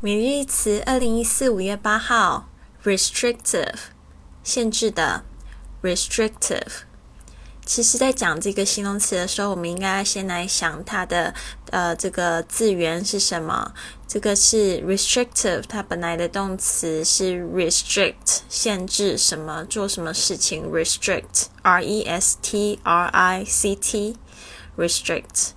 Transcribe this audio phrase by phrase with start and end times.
[0.00, 2.48] 每日一词，二零一四五月八号
[2.84, 3.74] ，restrictive，
[4.42, 5.24] 限制的
[5.82, 6.82] ，restrictive。
[7.64, 11.32] 其实，在讲这个形容词的时候，我们应该先来想它的
[11.70, 13.72] 呃这个字源是什么。
[14.06, 25.52] 这个是 restrictive，它本来的动词是 restrict，限制什么做什么事情，restrict，r e s t r i c t，restrict。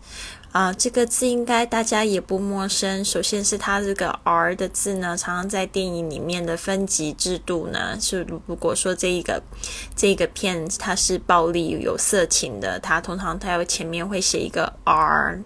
[0.58, 3.06] 啊，这个字应该大家也不陌生。
[3.06, 9.40] 首先是它这个 R 的字呢，常常在电影里面的分级制度呢，是如果说这一个
[9.96, 15.44] 这一个片它是暴力有色情的，它通常它要前面会写一个 R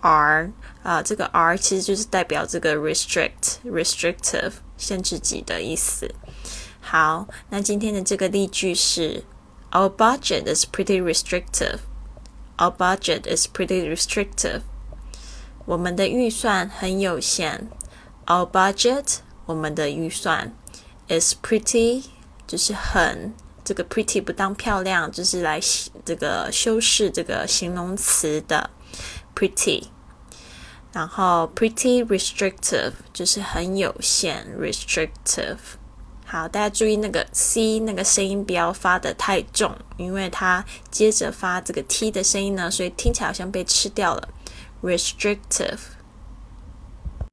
[0.00, 0.50] R
[0.82, 6.14] 啊，这个 R 其实就是代表这个 restrict restrictive 限制级的意思。
[6.82, 9.24] 好，那今天的这个例句是
[9.70, 11.78] Our budget is pretty restrictive.
[12.57, 14.61] Our budget is pretty restrictive.
[15.65, 17.69] 我们的预算很有限。
[18.25, 20.53] Our budget，我们的预算，
[21.07, 22.05] is pretty，
[22.45, 23.33] 就是很
[23.63, 25.59] 这个 pretty 不当漂亮，就是来
[26.05, 28.69] 这个修饰这个形容词的
[29.35, 29.85] pretty。
[30.93, 35.57] 然后 pretty restrictive 就是很有限，restrictive。
[36.28, 44.28] 好，大家注意那个 c 那个声音不要发的太重，因为它接着发这个 t 的声音呢，所以听起来好像被吃掉了。
[44.82, 45.78] restrictive。